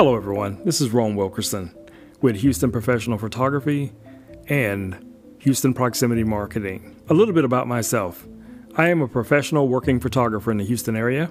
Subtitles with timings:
[0.00, 0.64] Hello, everyone.
[0.64, 1.74] This is Ron Wilkerson
[2.22, 3.92] with Houston Professional Photography
[4.48, 4.96] and
[5.40, 6.96] Houston Proximity Marketing.
[7.10, 8.26] A little bit about myself
[8.76, 11.30] I am a professional working photographer in the Houston area.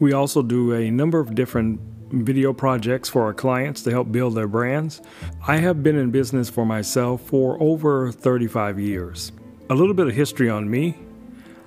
[0.00, 1.78] We also do a number of different
[2.10, 5.02] video projects for our clients to help build their brands.
[5.46, 9.30] I have been in business for myself for over 35 years.
[9.68, 10.96] A little bit of history on me.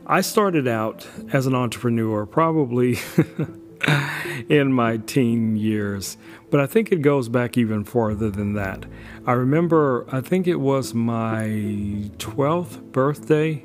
[0.07, 2.97] I started out as an entrepreneur probably
[4.49, 6.17] in my teen years,
[6.49, 8.85] but I think it goes back even farther than that.
[9.25, 11.45] I remember, I think it was my
[12.17, 13.63] 12th birthday.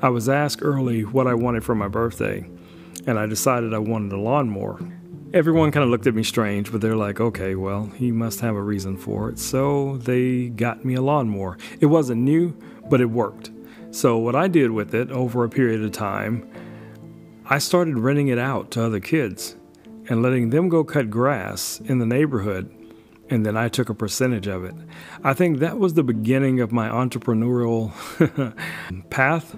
[0.00, 2.48] I was asked early what I wanted for my birthday,
[3.06, 4.80] and I decided I wanted a lawnmower.
[5.34, 8.54] Everyone kind of looked at me strange, but they're like, okay, well, he must have
[8.54, 9.38] a reason for it.
[9.38, 11.58] So they got me a lawnmower.
[11.80, 12.56] It wasn't new,
[12.88, 13.50] but it worked.
[13.90, 16.46] So, what I did with it over a period of time,
[17.46, 19.56] I started renting it out to other kids
[20.08, 22.74] and letting them go cut grass in the neighborhood,
[23.30, 24.74] and then I took a percentage of it.
[25.22, 27.92] I think that was the beginning of my entrepreneurial
[29.10, 29.54] path,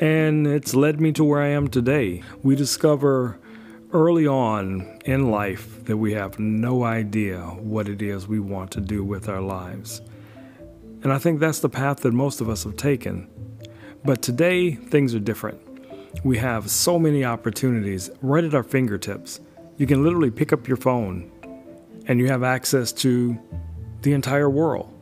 [0.00, 2.22] and it's led me to where I am today.
[2.42, 3.38] We discover
[3.92, 8.80] early on in life that we have no idea what it is we want to
[8.80, 10.02] do with our lives.
[11.02, 13.28] And I think that's the path that most of us have taken.
[14.04, 15.60] But today, things are different.
[16.24, 19.40] We have so many opportunities right at our fingertips.
[19.78, 21.30] You can literally pick up your phone
[22.08, 23.38] and you have access to
[24.02, 24.92] the entire world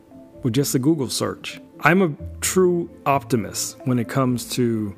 [0.42, 1.58] with just a Google search.
[1.80, 4.94] I'm a true optimist when it comes to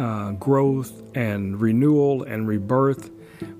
[0.00, 3.12] uh, growth and renewal and rebirth,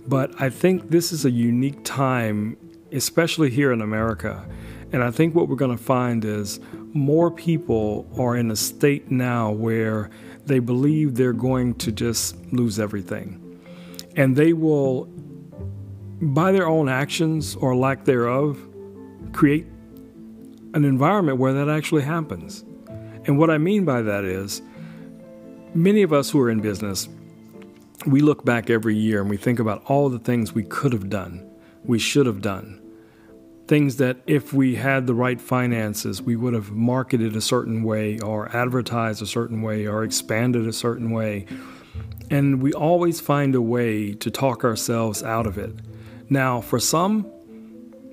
[0.08, 2.56] but I think this is a unique time,
[2.90, 4.44] especially here in America.
[4.90, 6.58] And I think what we're going to find is
[6.94, 10.10] more people are in a state now where
[10.46, 13.36] they believe they're going to just lose everything.
[14.16, 15.08] And they will
[16.20, 18.58] by their own actions or lack thereof,
[19.32, 19.66] create
[20.74, 22.64] an environment where that actually happens.
[23.26, 24.62] And what I mean by that is,
[25.74, 27.08] many of us who are in business,
[28.06, 31.10] we look back every year and we think about all the things we could have
[31.10, 31.48] done,
[31.84, 32.80] we should have done.
[33.66, 38.18] Things that if we had the right finances, we would have marketed a certain way,
[38.18, 41.46] or advertised a certain way, or expanded a certain way.
[42.30, 45.72] And we always find a way to talk ourselves out of it.
[46.32, 47.30] Now, for some,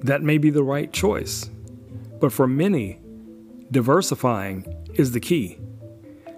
[0.02, 1.50] that may be the right choice,
[2.20, 3.00] but for many,
[3.70, 5.60] diversifying is the key.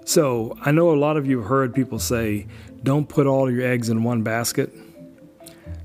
[0.04, 2.48] So, I know a lot of you have heard people say,
[2.84, 4.74] don't put all your eggs in one basket.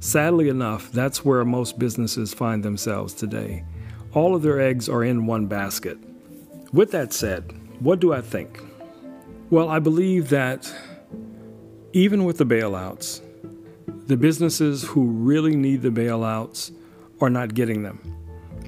[0.00, 3.64] Sadly enough, that's where most businesses find themselves today.
[4.12, 5.98] All of their eggs are in one basket.
[6.72, 8.60] With that said, what do I think?
[9.50, 10.72] Well, I believe that
[11.92, 13.20] even with the bailouts,
[14.06, 16.72] the businesses who really need the bailouts
[17.20, 18.00] are not getting them.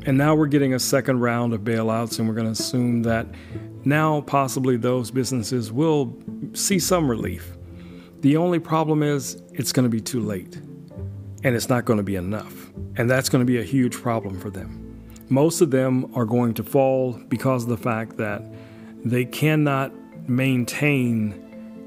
[0.06, 3.26] And now we're getting a second round of bailouts, and we're going to assume that
[3.84, 6.16] now possibly those businesses will
[6.54, 7.56] see some relief.
[8.20, 10.56] The only problem is it's going to be too late,
[11.42, 12.70] and it's not going to be enough.
[12.96, 14.82] And that's going to be a huge problem for them.
[15.28, 18.42] Most of them are going to fall because of the fact that
[19.04, 19.92] they cannot
[20.28, 21.32] maintain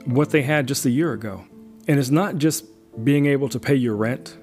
[0.06, 1.46] what they had just a year ago.
[1.88, 2.66] And it's not just
[3.04, 4.38] being able to pay your rent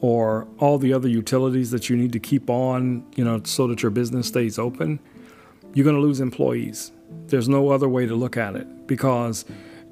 [0.00, 3.82] or all the other utilities that you need to keep on, you know, so that
[3.82, 5.00] your business stays open,
[5.74, 6.92] you're going to lose employees.
[7.28, 9.44] There's no other way to look at it because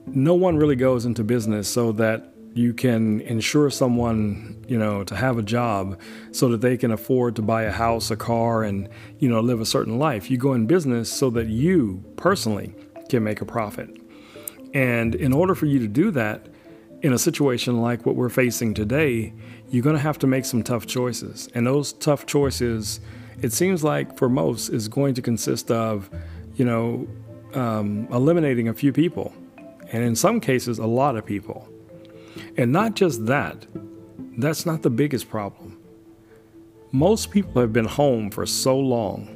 [0.06, 5.16] no one really goes into business so that you can insure someone, you know, to
[5.16, 5.98] have a job
[6.30, 8.88] so that they can afford to buy a house, a car, and,
[9.18, 10.30] you know, live a certain life.
[10.30, 12.74] You go in business so that you personally
[13.08, 13.90] can make a profit.
[14.72, 16.46] And in order for you to do that,
[17.04, 19.30] in a situation like what we're facing today,
[19.68, 21.50] you're going to have to make some tough choices.
[21.54, 22.98] And those tough choices,
[23.42, 26.08] it seems like for most, is going to consist of,
[26.56, 27.06] you know,
[27.52, 29.34] um, eliminating a few people.
[29.92, 31.68] And in some cases, a lot of people.
[32.56, 33.66] And not just that,
[34.38, 35.78] that's not the biggest problem.
[36.90, 39.28] Most people have been home for so long.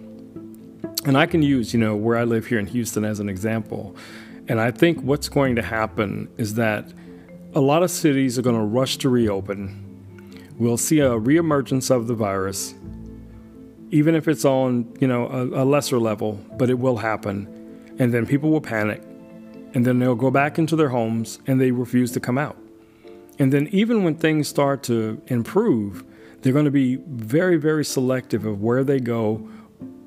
[1.05, 3.94] And I can use, you know, where I live here in Houston as an example.
[4.49, 6.94] And I think what's going to happen is that
[7.55, 9.85] a lot of cities are going to rush to reopen.
[10.59, 12.75] We'll see a reemergence of the virus,
[13.91, 17.95] even if it's on, you know, a, a lesser level, but it will happen.
[17.99, 19.03] And then people will panic,
[19.75, 22.56] and then they'll go back into their homes and they refuse to come out.
[23.39, 26.05] And then even when things start to improve,
[26.43, 29.49] they're going to be very, very selective of where they go,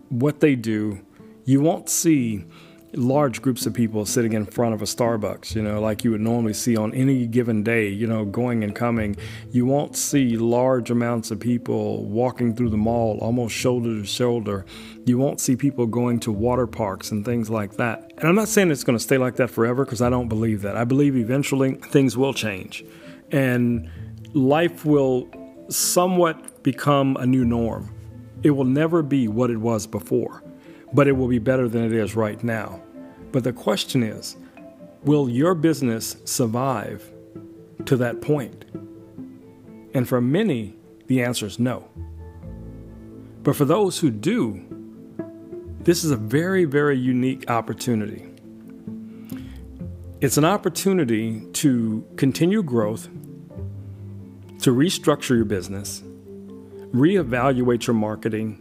[0.10, 1.00] what they do.
[1.46, 2.46] You won't see
[2.94, 6.22] large groups of people sitting in front of a Starbucks, you know, like you would
[6.22, 9.16] normally see on any given day, you know, going and coming.
[9.52, 14.66] You won't see large amounts of people walking through the mall almost shoulder to shoulder.
[15.06, 18.12] You won't see people going to water parks and things like that.
[18.18, 20.62] And I'm not saying it's going to stay like that forever because I don't believe
[20.64, 20.76] that.
[20.76, 22.84] I believe eventually things will change
[23.32, 23.90] and
[24.34, 25.30] life will
[25.70, 27.96] somewhat become a new norm.
[28.44, 30.44] It will never be what it was before
[30.94, 32.82] but it will be better than it is right now.
[33.32, 34.36] But the question is
[35.04, 37.10] will your business survive
[37.86, 38.66] to that point?
[39.94, 40.76] And for many,
[41.08, 41.90] the answer is no.
[43.44, 44.62] But for those who do,
[45.80, 48.28] this is a very, very unique opportunity.
[50.22, 53.06] It's an opportunity to continue growth,
[54.60, 56.04] to restructure your business,
[56.94, 58.61] reevaluate your marketing,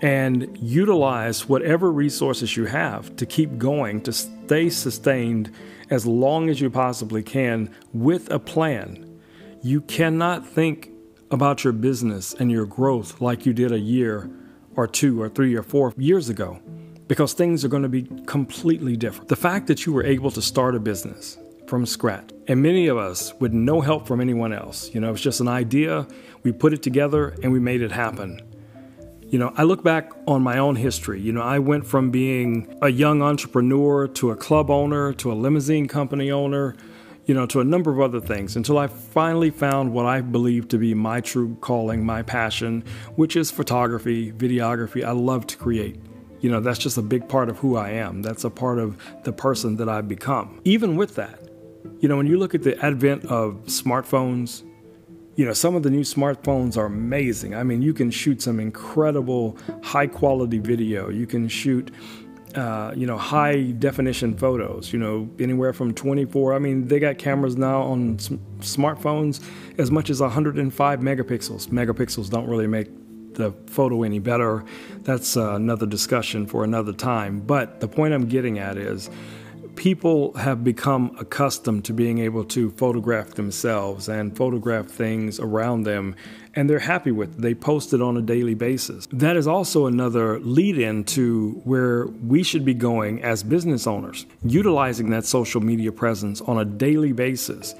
[0.00, 5.52] and utilize whatever resources you have to keep going, to stay sustained
[5.90, 9.20] as long as you possibly can with a plan.
[9.62, 10.90] You cannot think
[11.30, 14.30] about your business and your growth like you did a year
[14.76, 16.60] or two or three or four years ago
[17.08, 19.28] because things are going to be completely different.
[19.28, 22.96] The fact that you were able to start a business from scratch, and many of
[22.96, 26.06] us with no help from anyone else, you know, it's just an idea,
[26.42, 28.40] we put it together and we made it happen.
[29.30, 31.20] You know, I look back on my own history.
[31.20, 35.34] You know, I went from being a young entrepreneur to a club owner to a
[35.34, 36.74] limousine company owner,
[37.26, 40.68] you know, to a number of other things until I finally found what I believe
[40.68, 42.82] to be my true calling, my passion,
[43.16, 45.04] which is photography, videography.
[45.04, 46.00] I love to create.
[46.40, 48.22] You know, that's just a big part of who I am.
[48.22, 50.62] That's a part of the person that I've become.
[50.64, 51.38] Even with that,
[52.00, 54.62] you know, when you look at the advent of smartphones,
[55.38, 57.54] you know, some of the new smartphones are amazing.
[57.54, 61.10] I mean, you can shoot some incredible high quality video.
[61.10, 61.92] You can shoot,
[62.56, 66.54] uh, you know, high definition photos, you know, anywhere from 24.
[66.54, 69.40] I mean, they got cameras now on smartphones
[69.78, 71.68] as much as 105 megapixels.
[71.68, 72.88] Megapixels don't really make
[73.34, 74.64] the photo any better.
[75.02, 77.38] That's uh, another discussion for another time.
[77.38, 79.08] But the point I'm getting at is,
[79.78, 86.16] people have become accustomed to being able to photograph themselves and photograph things around them,
[86.56, 87.40] and they're happy with it.
[87.40, 89.06] They post it on a daily basis.
[89.12, 94.26] That is also another lead in to where we should be going as business owners,
[94.42, 97.76] utilizing that social media presence on a daily basis.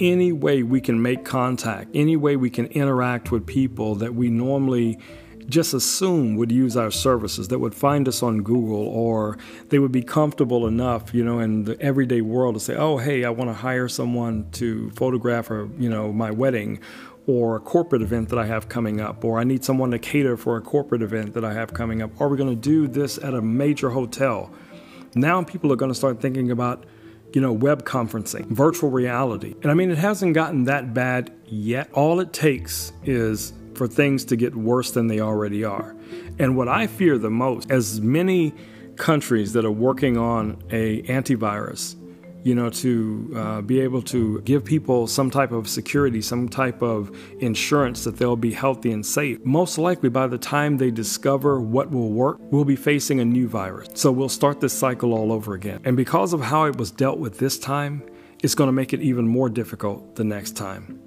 [0.00, 4.30] Any way we can make contact, any way we can interact with people that we
[4.30, 4.98] normally
[5.48, 9.38] just assume would use our services, that would find us on Google, or
[9.68, 13.24] they would be comfortable enough, you know, in the everyday world to say, oh, hey,
[13.24, 16.80] I want to hire someone to photograph, or, you know, my wedding,
[17.26, 20.36] or a corporate event that I have coming up, or I need someone to cater
[20.36, 22.20] for a corporate event that I have coming up.
[22.20, 24.52] Are we going to do this at a major hotel?
[25.14, 26.84] Now people are going to start thinking about
[27.32, 29.54] you know, web conferencing, virtual reality.
[29.62, 31.90] And I mean, it hasn't gotten that bad yet.
[31.92, 35.94] All it takes is for things to get worse than they already are.
[36.38, 38.54] And what I fear the most, as many
[38.96, 41.96] countries that are working on a antivirus,
[42.42, 46.80] you know, to uh, be able to give people some type of security, some type
[46.80, 49.44] of insurance that they'll be healthy and safe.
[49.44, 53.48] Most likely, by the time they discover what will work, we'll be facing a new
[53.48, 53.88] virus.
[53.94, 55.80] So we'll start this cycle all over again.
[55.84, 58.04] And because of how it was dealt with this time,
[58.44, 61.00] it's going to make it even more difficult the next time.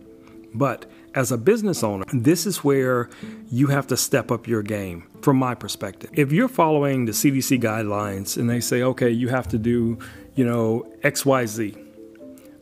[0.54, 3.10] But as a business owner, this is where
[3.50, 6.10] you have to step up your game from my perspective.
[6.14, 10.00] If you're following the CDC guidelines and they say, okay, you have to do,
[10.36, 11.86] you know, XYZ,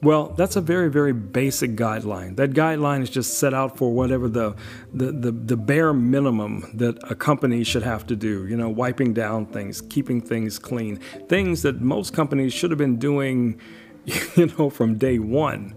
[0.04, 2.36] well, that's a very, very basic guideline.
[2.36, 4.56] That guideline is just set out for whatever the,
[4.94, 8.46] the, the, the, bare minimum that a company should have to do.
[8.46, 10.98] You know, wiping down things, keeping things clean,
[11.30, 13.60] things that most companies should have been doing,
[14.36, 15.74] you know, from day one.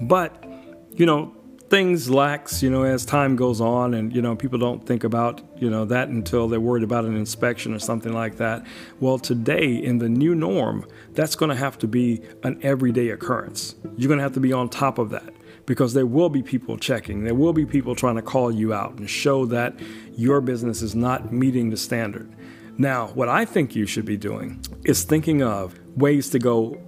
[0.00, 0.44] But,
[0.92, 1.34] you know,
[1.70, 5.40] things lax, you know, as time goes on, and you know, people don't think about
[5.56, 8.64] you know that until they're worried about an inspection or something like that.
[9.00, 13.74] Well, today in the new norm, that's going to have to be an everyday occurrence.
[13.96, 15.32] You're going to have to be on top of that
[15.66, 17.24] because there will be people checking.
[17.24, 19.78] There will be people trying to call you out and show that
[20.16, 22.30] your business is not meeting the standard.
[22.76, 26.80] Now, what I think you should be doing is thinking of ways to go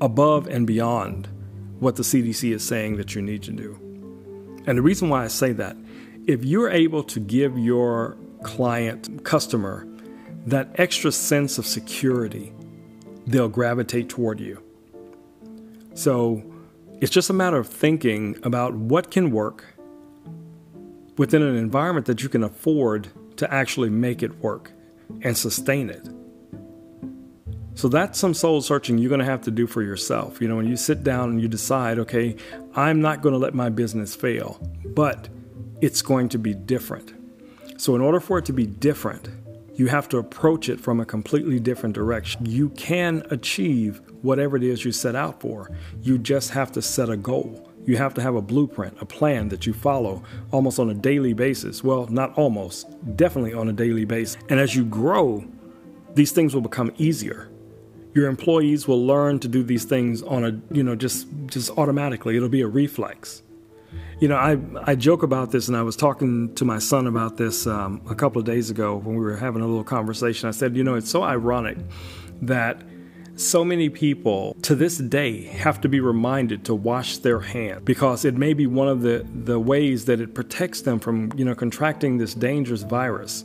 [0.00, 1.28] above and beyond
[1.80, 3.87] what the CDC is saying that you need to do.
[4.68, 5.78] And the reason why I say that,
[6.26, 9.88] if you're able to give your client, customer,
[10.44, 12.52] that extra sense of security,
[13.26, 14.62] they'll gravitate toward you.
[15.94, 16.42] So
[17.00, 19.64] it's just a matter of thinking about what can work
[21.16, 23.08] within an environment that you can afford
[23.38, 24.70] to actually make it work
[25.22, 26.06] and sustain it.
[27.78, 30.40] So that's some soul searching you're going to have to do for yourself.
[30.40, 32.34] You know, when you sit down and you decide, okay,
[32.74, 35.28] I'm not going to let my business fail, but
[35.80, 37.14] it's going to be different.
[37.80, 39.28] So, in order for it to be different,
[39.76, 42.44] you have to approach it from a completely different direction.
[42.46, 45.70] You can achieve whatever it is you set out for.
[46.02, 47.70] You just have to set a goal.
[47.86, 51.32] You have to have a blueprint, a plan that you follow almost on a daily
[51.32, 51.84] basis.
[51.84, 54.36] Well, not almost, definitely on a daily basis.
[54.48, 55.44] And as you grow,
[56.14, 57.48] these things will become easier.
[58.14, 62.36] Your employees will learn to do these things on a, you know, just just automatically.
[62.36, 63.42] It'll be a reflex.
[64.20, 67.36] You know, I, I joke about this, and I was talking to my son about
[67.36, 70.48] this um, a couple of days ago when we were having a little conversation.
[70.48, 71.78] I said, you know, it's so ironic
[72.42, 72.82] that
[73.36, 78.24] so many people to this day have to be reminded to wash their hands because
[78.24, 81.54] it may be one of the, the ways that it protects them from, you know,
[81.54, 83.44] contracting this dangerous virus.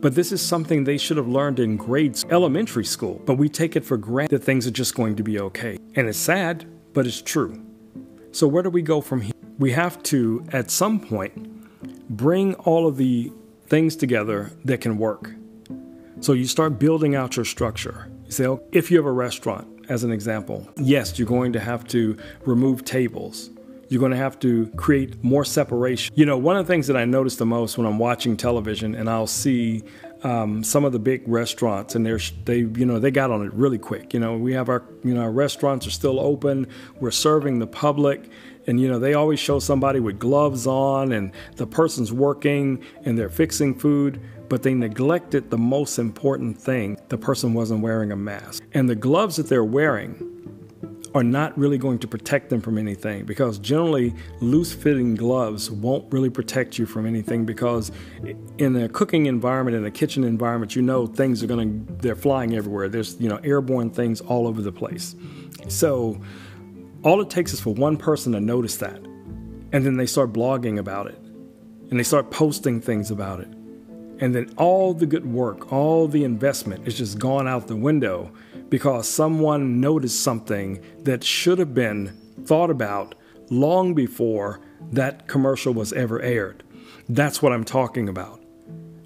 [0.00, 3.20] But this is something they should have learned in grades, elementary school.
[3.24, 5.78] But we take it for granted that things are just going to be okay.
[5.96, 7.60] And it's sad, but it's true.
[8.30, 9.32] So, where do we go from here?
[9.58, 11.34] We have to, at some point,
[12.08, 13.32] bring all of the
[13.66, 15.32] things together that can work.
[16.20, 18.08] So, you start building out your structure.
[18.26, 21.60] You say, oh, if you have a restaurant, as an example, yes, you're going to
[21.60, 23.50] have to remove tables.
[23.88, 26.14] You're going to have to create more separation.
[26.16, 28.94] You know, one of the things that I notice the most when I'm watching television
[28.94, 29.82] and I'll see
[30.22, 33.52] um, some of the big restaurants and they're they you know they got on it
[33.54, 34.12] really quick.
[34.12, 36.66] You know, we have our you know our restaurants are still open.
[37.00, 38.30] We're serving the public.
[38.66, 43.16] And you know they always show somebody with gloves on, and the person's working, and
[43.16, 48.16] they're fixing food but they neglected the most important thing the person wasn't wearing a
[48.16, 48.62] mask.
[48.72, 50.57] And the gloves that they're wearing
[51.14, 56.10] are not really going to protect them from anything because generally loose fitting gloves won't
[56.12, 57.90] really protect you from anything because
[58.58, 62.16] in a cooking environment in a kitchen environment you know things are going to they're
[62.16, 62.88] flying everywhere.
[62.88, 65.14] There's you know airborne things all over the place.
[65.68, 66.20] So
[67.02, 68.98] all it takes is for one person to notice that
[69.72, 71.18] and then they start blogging about it
[71.90, 73.48] and they start posting things about it
[74.20, 78.30] and then all the good work all the investment is just gone out the window
[78.68, 83.14] because someone noticed something that should have been thought about
[83.50, 84.60] long before
[84.92, 86.62] that commercial was ever aired.
[87.08, 88.42] That's what I'm talking about.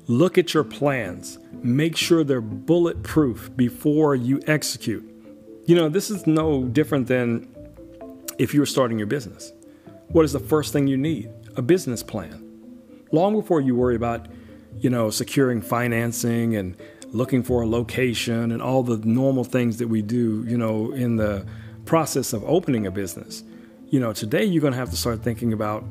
[0.08, 1.38] Look at your plans.
[1.62, 5.08] Make sure they're bulletproof before you execute.
[5.66, 7.48] You know, this is no different than
[8.38, 9.52] if you were starting your business.
[10.08, 11.30] What is the first thing you need?
[11.56, 12.48] A business plan.
[13.12, 14.26] Long before you worry about,
[14.78, 16.76] you know, securing financing and
[17.12, 21.16] looking for a location and all the normal things that we do, you know, in
[21.16, 21.46] the
[21.84, 23.44] process of opening a business.
[23.88, 25.84] You know, today you're going to have to start thinking about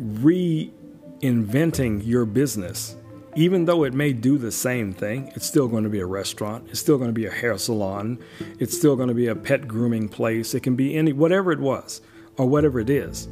[0.00, 2.94] reinventing your business.
[3.36, 6.68] Even though it may do the same thing, it's still going to be a restaurant.
[6.70, 8.18] It's still going to be a hair salon.
[8.58, 10.54] It's still going to be a pet grooming place.
[10.54, 12.00] It can be any, whatever it was
[12.36, 13.28] or whatever it is.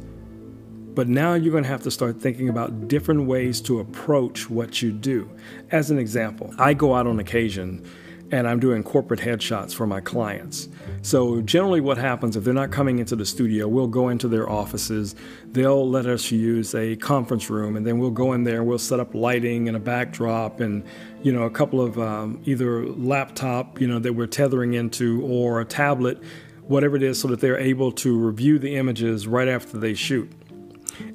[0.97, 4.81] But now you're going to have to start thinking about different ways to approach what
[4.81, 5.29] you do.
[5.69, 7.87] As an example, I go out on occasion
[8.31, 10.69] and I'm doing corporate headshots for my clients.
[11.03, 14.49] So, generally, what happens if they're not coming into the studio, we'll go into their
[14.49, 15.13] offices.
[15.45, 18.79] They'll let us use a conference room, and then we'll go in there and we'll
[18.79, 20.83] set up lighting and a backdrop and,
[21.21, 25.61] you know, a couple of um, either laptop, you know, that we're tethering into or
[25.61, 26.23] a tablet,
[26.63, 30.31] whatever it is, so that they're able to review the images right after they shoot.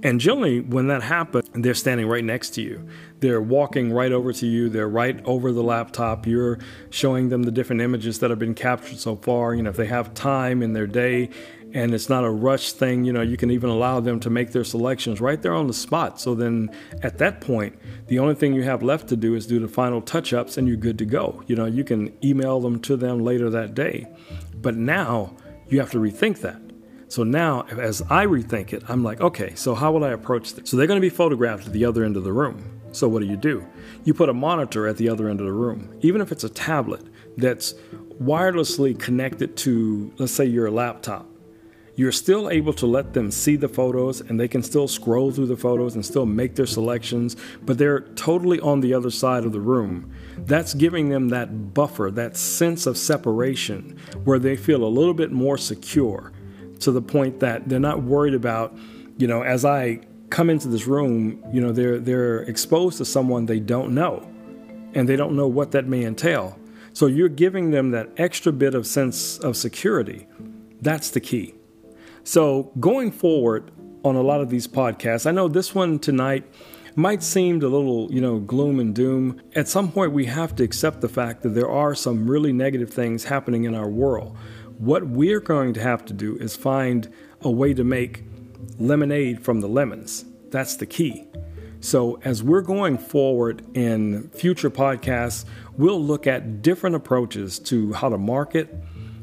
[0.02, 2.86] And generally, when that happens, they're standing right next to you.
[3.20, 4.68] They're walking right over to you.
[4.68, 6.26] They're right over the laptop.
[6.26, 6.58] You're
[6.90, 9.54] showing them the different images that have been captured so far.
[9.54, 11.30] You know, if they have time in their day
[11.74, 14.52] and it's not a rush thing, you know, you can even allow them to make
[14.52, 16.20] their selections right there on the spot.
[16.20, 16.70] So then
[17.02, 20.02] at that point, the only thing you have left to do is do the final
[20.02, 21.42] touch ups and you're good to go.
[21.46, 24.06] You know, you can email them to them later that day.
[24.60, 25.36] But now
[25.68, 26.60] you have to rethink that.
[27.12, 30.70] So now, as I rethink it, I'm like, okay, so how will I approach this?
[30.70, 32.80] So they're going to be photographed at the other end of the room.
[32.92, 33.66] So what do you do?
[34.04, 36.48] You put a monitor at the other end of the room, even if it's a
[36.48, 37.04] tablet
[37.36, 37.74] that's
[38.18, 41.28] wirelessly connected to, let's say, your laptop.
[41.96, 45.48] You're still able to let them see the photos and they can still scroll through
[45.48, 49.52] the photos and still make their selections, but they're totally on the other side of
[49.52, 50.10] the room.
[50.38, 55.30] That's giving them that buffer, that sense of separation where they feel a little bit
[55.30, 56.32] more secure
[56.82, 58.76] to the point that they're not worried about,
[59.16, 63.46] you know, as I come into this room, you know, they're they're exposed to someone
[63.46, 64.28] they don't know
[64.94, 66.58] and they don't know what that may entail.
[66.92, 70.26] So you're giving them that extra bit of sense of security.
[70.80, 71.54] That's the key.
[72.24, 73.70] So going forward
[74.04, 76.44] on a lot of these podcasts, I know this one tonight
[76.94, 79.40] might seem a little, you know, gloom and doom.
[79.54, 82.90] At some point, we have to accept the fact that there are some really negative
[82.90, 84.36] things happening in our world.
[84.78, 88.24] What we're going to have to do is find a way to make
[88.78, 90.24] lemonade from the lemons.
[90.50, 91.26] That's the key.
[91.80, 95.44] So, as we're going forward in future podcasts,
[95.76, 98.72] we'll look at different approaches to how to market,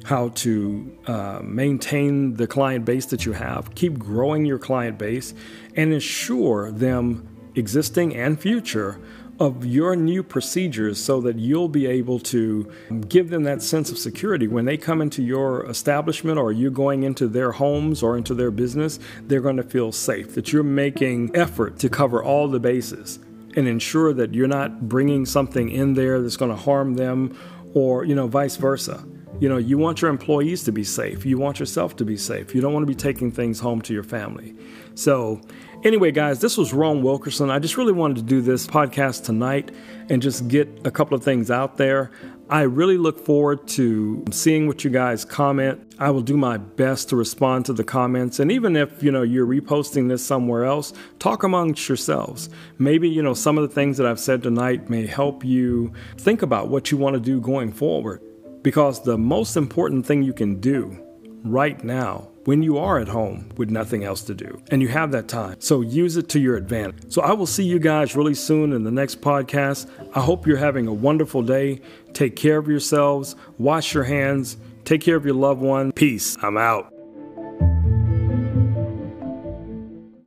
[0.04, 5.34] how to uh, maintain the client base that you have, keep growing your client base,
[5.76, 9.00] and ensure them existing and future
[9.40, 12.70] of your new procedures so that you'll be able to
[13.08, 17.04] give them that sense of security when they come into your establishment or you're going
[17.04, 21.34] into their homes or into their business they're going to feel safe that you're making
[21.36, 23.20] effort to cover all the bases
[23.56, 27.36] and ensure that you're not bringing something in there that's going to harm them
[27.74, 29.04] or you know vice versa
[29.40, 31.26] you know, you want your employees to be safe.
[31.26, 32.54] You want yourself to be safe.
[32.54, 34.54] You don't want to be taking things home to your family.
[34.96, 35.40] So,
[35.84, 37.50] anyway, guys, this was Ron Wilkerson.
[37.50, 39.72] I just really wanted to do this podcast tonight
[40.10, 42.12] and just get a couple of things out there.
[42.50, 45.94] I really look forward to seeing what you guys comment.
[46.00, 48.40] I will do my best to respond to the comments.
[48.40, 52.50] And even if, you know, you're reposting this somewhere else, talk amongst yourselves.
[52.80, 56.42] Maybe, you know, some of the things that I've said tonight may help you think
[56.42, 58.22] about what you want to do going forward.
[58.64, 60.98] Because the most important thing you can do
[61.44, 65.12] right now when you are at home with nothing else to do and you have
[65.12, 65.56] that time.
[65.60, 67.12] So use it to your advantage.
[67.12, 69.90] So I will see you guys really soon in the next podcast.
[70.14, 71.82] I hope you're having a wonderful day.
[72.14, 75.92] Take care of yourselves, wash your hands, take care of your loved one.
[75.92, 76.38] Peace.
[76.42, 76.99] I'm out.